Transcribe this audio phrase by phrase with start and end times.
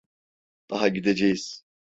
[0.69, 1.63] Daha gideceğiz…